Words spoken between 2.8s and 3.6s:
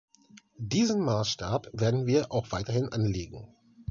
anlegen.